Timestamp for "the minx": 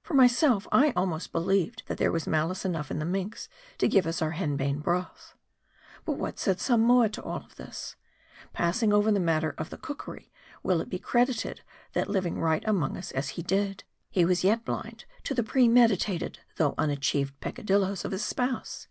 3.00-3.50